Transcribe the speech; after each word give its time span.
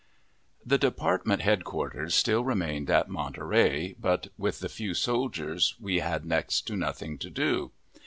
The 0.65 0.79
department 0.79 1.43
headquarters 1.43 2.15
still 2.15 2.43
remained 2.43 2.89
at 2.89 3.07
Monterey, 3.07 3.93
but, 3.99 4.29
with 4.35 4.59
the 4.59 4.67
few 4.67 4.95
soldiers, 4.95 5.75
we 5.79 5.99
had 5.99 6.25
next 6.25 6.61
to 6.61 6.75
nothing 6.75 7.19
to 7.19 7.29
do. 7.29 7.71